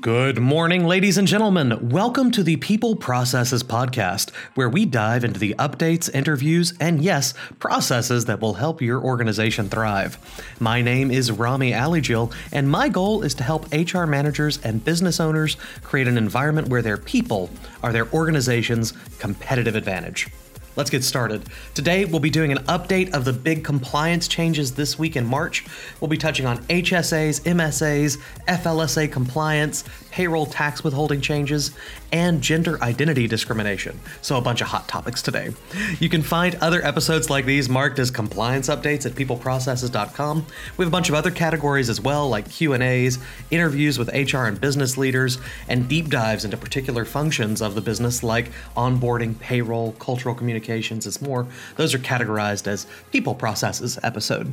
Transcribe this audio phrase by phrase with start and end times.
[0.00, 1.90] Good morning, ladies and gentlemen.
[1.90, 7.34] Welcome to the People Processes Podcast, where we dive into the updates, interviews, and yes,
[7.60, 10.18] processes that will help your organization thrive.
[10.58, 15.20] My name is Rami Alijil, and my goal is to help HR managers and business
[15.20, 17.48] owners create an environment where their people
[17.82, 20.28] are their organization's competitive advantage.
[20.74, 21.44] Let's get started.
[21.74, 25.66] Today, we'll be doing an update of the big compliance changes this week in March.
[26.00, 28.18] We'll be touching on HSAs, MSAs,
[28.48, 31.72] FLSA compliance, payroll tax withholding changes,
[32.12, 33.98] and gender identity discrimination.
[34.20, 35.50] So, a bunch of hot topics today.
[35.98, 40.46] You can find other episodes like these marked as compliance updates at peopleprocesses.com.
[40.76, 43.18] We have a bunch of other categories as well, like Q&As,
[43.50, 48.22] interviews with HR and business leaders, and deep dives into particular functions of the business
[48.22, 51.46] like onboarding, payroll, cultural communications, and more.
[51.76, 54.52] Those are categorized as people processes episode.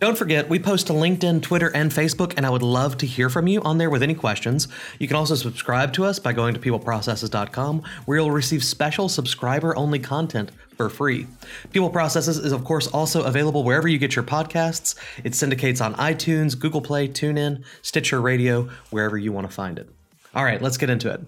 [0.00, 3.28] Don't forget, we post to LinkedIn, Twitter, and Facebook, and I would love to hear
[3.28, 4.68] from you on there with any questions.
[5.00, 9.76] You can also subscribe to us by going to peopleprocesses.com, where you'll receive special subscriber
[9.76, 11.26] only content for free.
[11.72, 14.94] People Processes is, of course, also available wherever you get your podcasts.
[15.24, 19.90] It syndicates on iTunes, Google Play, TuneIn, Stitcher Radio, wherever you want to find it.
[20.32, 21.22] All right, let's get into it.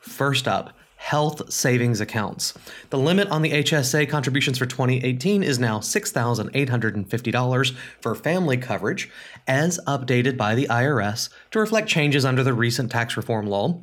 [0.00, 0.72] First up,
[1.06, 2.52] health savings accounts.
[2.90, 9.08] The limit on the HSA contributions for 2018 is now $6,850 for family coverage,
[9.46, 13.82] as updated by the IRS to reflect changes under the recent tax reform law.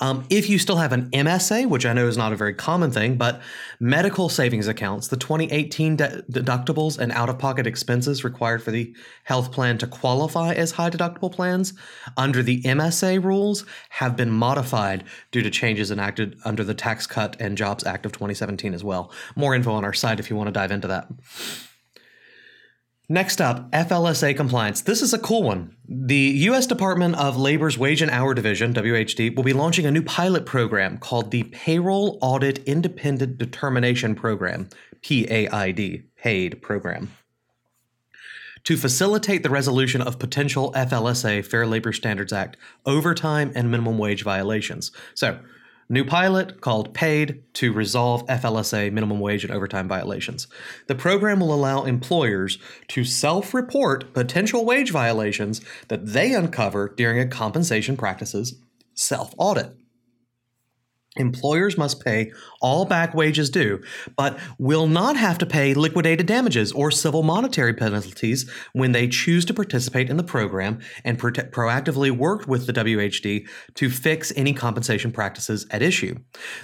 [0.00, 2.90] Um, if you still have an MSA, which I know is not a very common
[2.90, 3.40] thing, but
[3.80, 8.94] medical savings accounts, the 2018 de- deductibles and out of pocket expenses required for the
[9.24, 11.72] health plan to qualify as high deductible plans
[12.16, 17.36] under the MSA rules have been modified due to changes enacted under the Tax Cut
[17.40, 19.10] and Jobs Act of 2017 as well.
[19.34, 21.08] More info on our site if you want to dive into that.
[23.08, 24.80] Next up, FLSA compliance.
[24.80, 25.76] This is a cool one.
[25.88, 26.66] The U.S.
[26.66, 30.98] Department of Labor's Wage and Hour Division, WHD, will be launching a new pilot program
[30.98, 34.68] called the Payroll Audit Independent Determination Program,
[35.02, 37.12] PAID, PAID program.
[38.64, 44.24] To facilitate the resolution of potential FLSA, Fair Labor Standards Act, overtime and minimum wage
[44.24, 44.90] violations.
[45.14, 45.38] So,
[45.88, 50.48] New pilot called Paid to resolve FLSA minimum wage and overtime violations.
[50.88, 52.58] The program will allow employers
[52.88, 58.60] to self report potential wage violations that they uncover during a compensation practices
[58.94, 59.76] self audit.
[61.16, 63.82] Employers must pay all back wages due,
[64.16, 69.44] but will not have to pay liquidated damages or civil monetary penalties when they choose
[69.46, 74.52] to participate in the program and pro- proactively work with the WHD to fix any
[74.52, 76.16] compensation practices at issue.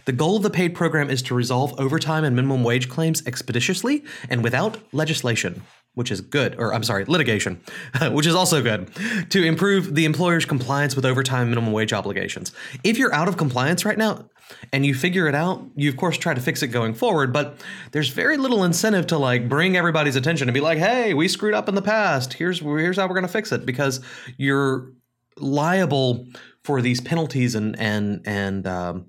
[0.05, 4.05] The goal of the paid program is to resolve overtime and minimum wage claims expeditiously
[4.29, 5.63] and without legislation
[5.95, 7.61] which is good, or I'm sorry, litigation,
[8.13, 8.91] which is also good,
[9.31, 12.53] to improve the employer's compliance with overtime minimum wage obligations.
[12.83, 14.29] If you're out of compliance right now,
[14.73, 17.61] and you figure it out, you of course try to fix it going forward, but
[17.93, 21.55] there's very little incentive to like bring everybody's attention and be like, "Hey, we screwed
[21.55, 22.35] up in the past.
[22.35, 24.01] Here's here's how we're going to fix it," because
[24.37, 24.93] you're
[25.37, 26.27] liable
[26.65, 29.07] for these penalties and and and um,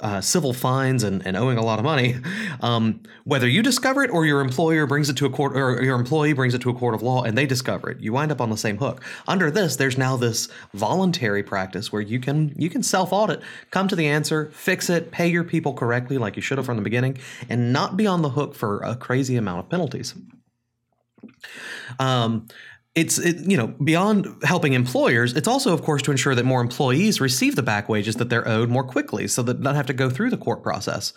[0.00, 2.16] uh, civil fines and, and owing a lot of money,
[2.60, 5.98] um, whether you discover it or your employer brings it to a court or your
[5.98, 8.40] employee brings it to a court of law and they discover it, you wind up
[8.40, 9.02] on the same hook.
[9.26, 13.40] Under this, there's now this voluntary practice where you can you can self audit,
[13.70, 16.76] come to the answer, fix it, pay your people correctly like you should have from
[16.76, 17.16] the beginning,
[17.48, 20.14] and not be on the hook for a crazy amount of penalties.
[21.98, 22.48] Um,
[22.96, 26.62] it's it, you know beyond helping employers it's also of course to ensure that more
[26.62, 29.92] employees receive the back wages that they're owed more quickly so that not have to
[29.92, 31.12] go through the court process.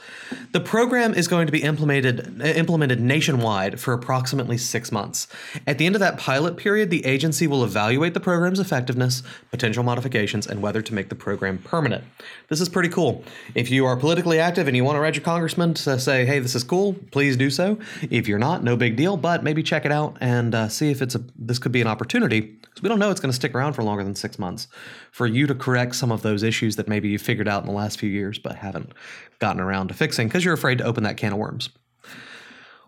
[0.51, 5.28] The program is going to be implemented implemented nationwide for approximately six months.
[5.66, 9.84] At the end of that pilot period the agency will evaluate the program's effectiveness potential
[9.84, 12.03] modifications and whether to make the program permanent.
[12.50, 13.23] This is pretty cool.
[13.56, 16.39] If you are politically active and you want to write your congressman to say hey
[16.39, 17.79] this is cool please do so.
[18.12, 21.01] If you're not no big deal but maybe check it out and uh, see if
[21.01, 23.35] it's a this could could be an opportunity because we don't know it's going to
[23.35, 24.68] stick around for longer than six months
[25.12, 27.75] for you to correct some of those issues that maybe you figured out in the
[27.75, 28.92] last few years but haven't
[29.38, 31.69] gotten around to fixing because you're afraid to open that can of worms.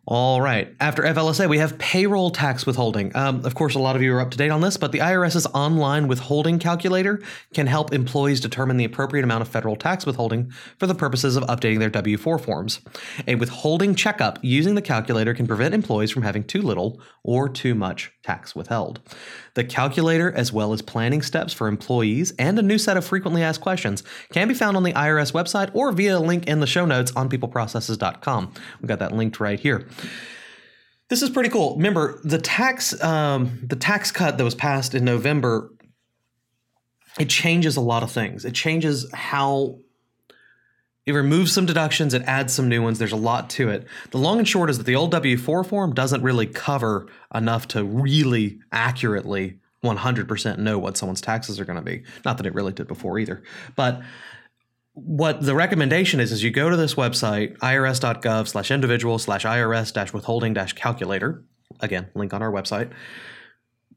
[0.07, 0.75] All right.
[0.79, 3.15] After FLSA, we have payroll tax withholding.
[3.15, 4.97] Um, of course, a lot of you are up to date on this, but the
[4.97, 7.21] IRS's online withholding calculator
[7.53, 11.43] can help employees determine the appropriate amount of federal tax withholding for the purposes of
[11.43, 12.81] updating their W 4 forms.
[13.27, 17.75] A withholding checkup using the calculator can prevent employees from having too little or too
[17.75, 19.01] much tax withheld.
[19.53, 23.43] The calculator, as well as planning steps for employees and a new set of frequently
[23.43, 26.67] asked questions, can be found on the IRS website or via a link in the
[26.67, 28.53] show notes on peopleprocesses.com.
[28.81, 29.87] We've got that linked right here.
[31.09, 31.75] This is pretty cool.
[31.75, 35.69] Remember the tax um, the tax cut that was passed in November
[37.19, 38.45] it changes a lot of things.
[38.45, 39.79] It changes how
[41.05, 42.99] it removes some deductions, it adds some new ones.
[42.99, 43.87] There's a lot to it.
[44.11, 47.67] The long and short is that the old W 4 form doesn't really cover enough
[47.69, 52.03] to really accurately 100% know what someone's taxes are going to be.
[52.23, 53.41] Not that it really did before either.
[53.75, 54.01] But
[54.93, 59.93] what the recommendation is is you go to this website irs.gov slash individual slash irs
[59.93, 61.43] dash withholding dash calculator
[61.79, 62.91] again link on our website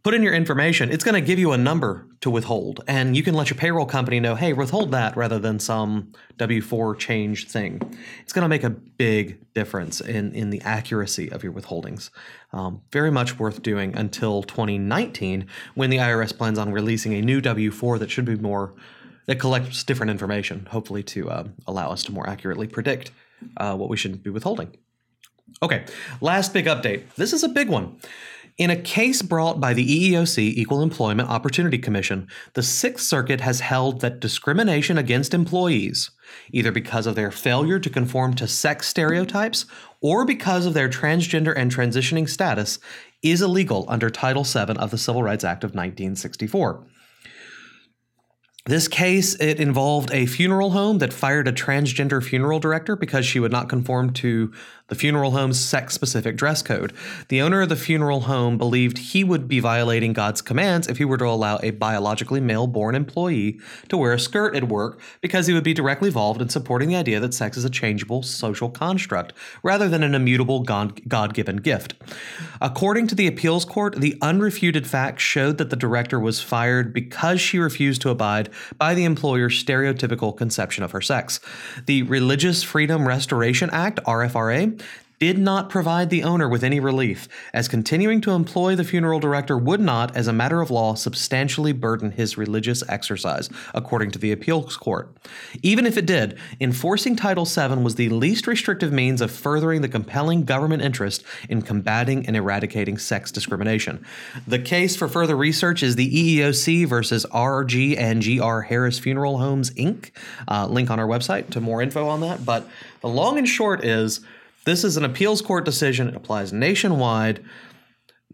[0.05, 2.85] put in your information, it's going to give you a number to withhold.
[2.87, 6.61] And you can let your payroll company know, hey, withhold that rather than some W
[6.61, 7.81] 4 change thing.
[8.23, 12.11] It's going to make a big difference in, in the accuracy of your withholdings.
[12.53, 17.41] Um, very much worth doing until 2019 when the IRS plans on releasing a new
[17.41, 18.75] W 4 that should be more,
[19.25, 23.11] that collects different information, hopefully to uh, allow us to more accurately predict
[23.56, 24.77] uh, what we should be withholding.
[25.62, 25.85] Okay,
[26.21, 27.15] last big update.
[27.15, 27.99] This is a big one.
[28.56, 33.59] In a case brought by the EEOC Equal Employment Opportunity Commission, the Sixth Circuit has
[33.59, 36.12] held that discrimination against employees,
[36.53, 39.67] either because of their failure to conform to sex stereotypes
[40.01, 42.79] or because of their transgender and transitioning status,
[43.25, 46.85] is illegal under Title VII of the Civil Rights Act of 1964.
[48.67, 53.39] This case, it involved a funeral home that fired a transgender funeral director because she
[53.39, 54.55] would not conform to
[54.89, 56.93] the funeral home's sex specific dress code.
[57.29, 61.05] The owner of the funeral home believed he would be violating God's commands if he
[61.05, 63.59] were to allow a biologically male born employee
[63.89, 66.97] to wear a skirt at work because he would be directly involved in supporting the
[66.97, 69.33] idea that sex is a changeable social construct
[69.63, 71.95] rather than an immutable God given gift.
[72.61, 77.41] According to the appeals court, the unrefuted facts showed that the director was fired because
[77.41, 81.41] she refused to abide by the employer's stereotypical conception of her sex.
[81.87, 84.81] The Religious Freedom Restoration Act, RFRA,
[85.25, 89.56] did not provide the owner with any relief, as continuing to employ the funeral director
[89.56, 94.31] would not, as a matter of law, substantially burden his religious exercise, according to the
[94.31, 95.09] appeals court.
[95.62, 99.88] Even if it did, enforcing Title VII was the least restrictive means of furthering the
[99.88, 104.05] compelling government interest in combating and eradicating sex discrimination.
[104.47, 109.70] The case for further research is the EEOC versus RG and GR Harris Funeral Homes,
[109.70, 110.11] Inc.
[110.47, 112.44] Uh, link on our website to more info on that.
[112.44, 112.69] But
[113.00, 114.20] the long and short is
[114.65, 116.09] this is an appeals court decision.
[116.09, 117.45] It applies nationwide.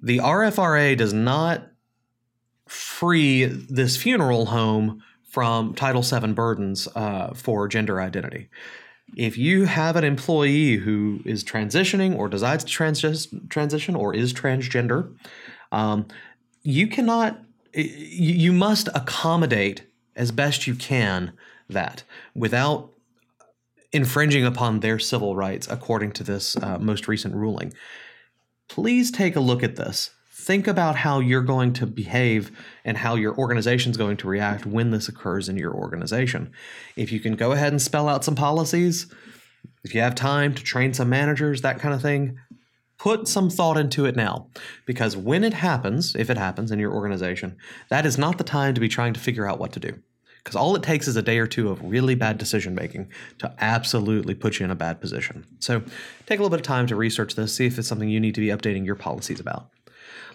[0.02, 1.66] The RFRA does not
[2.66, 8.48] free this funeral home from Title VII burdens uh, for gender identity.
[9.16, 14.32] If you have an employee who is transitioning or decides to trans- transition or is
[14.32, 15.12] transgender,
[15.72, 16.06] um,
[16.62, 17.40] you cannot,
[17.74, 21.32] you must accommodate as best you can
[21.68, 22.04] that
[22.34, 22.92] without
[23.92, 27.72] infringing upon their civil rights, according to this uh, most recent ruling.
[28.68, 30.10] Please take a look at this.
[30.32, 32.50] Think about how you're going to behave
[32.84, 36.52] and how your organization is going to react when this occurs in your organization.
[36.96, 39.12] If you can go ahead and spell out some policies,
[39.84, 42.38] if you have time to train some managers, that kind of thing,
[42.96, 44.46] put some thought into it now.
[44.86, 47.56] Because when it happens, if it happens in your organization,
[47.90, 50.00] that is not the time to be trying to figure out what to do
[50.42, 53.52] because all it takes is a day or two of really bad decision making to
[53.58, 55.46] absolutely put you in a bad position.
[55.58, 55.80] So
[56.26, 58.34] take a little bit of time to research this, see if it's something you need
[58.34, 59.70] to be updating your policies about.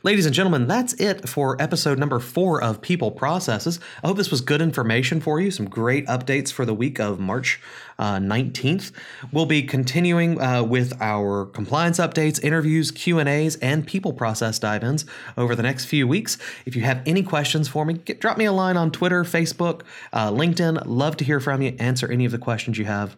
[0.06, 3.80] Ladies and gentlemen, that's it for episode number four of People Processes.
[4.04, 5.50] I hope this was good information for you.
[5.50, 7.60] Some great updates for the week of March
[7.98, 8.91] uh, 19th.
[9.32, 14.60] We'll be continuing uh, with our compliance updates, interviews, Q and A's, and people process
[14.60, 15.06] dive-ins
[15.38, 16.38] over the next few weeks.
[16.68, 19.82] If you have any questions for me, get, drop me a line on Twitter, Facebook,
[20.13, 20.84] uh, LinkedIn.
[20.86, 21.75] Love to hear from you.
[21.80, 23.18] Answer any of the questions you have.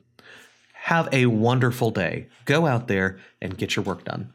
[0.83, 2.27] Have a wonderful day.
[2.45, 4.33] Go out there and get your work done.